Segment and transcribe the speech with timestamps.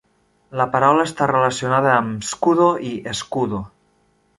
[0.61, 3.67] La paraula està relacionada amb "scudo" i "escudo".